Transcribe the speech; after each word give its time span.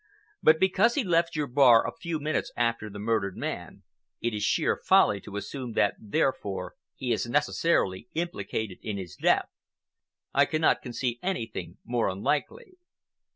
But 0.41 0.59
because 0.59 0.95
he 0.95 1.03
left 1.03 1.35
your 1.35 1.45
bar 1.45 1.87
a 1.87 1.95
few 1.95 2.19
minutes 2.19 2.51
after 2.57 2.89
the 2.89 2.97
murdered 2.97 3.37
man, 3.37 3.83
it 4.19 4.33
is 4.33 4.41
sheer 4.41 4.75
folly 4.75 5.21
to 5.21 5.35
assume 5.37 5.73
that 5.73 5.93
therefore 5.99 6.73
he 6.95 7.11
is 7.11 7.27
necessarily 7.29 8.07
implicated 8.15 8.79
in 8.81 8.97
his 8.97 9.15
death. 9.15 9.49
I 10.33 10.45
cannot 10.45 10.81
conceive 10.81 11.19
anything 11.21 11.77
more 11.85 12.09
unlikely." 12.09 12.79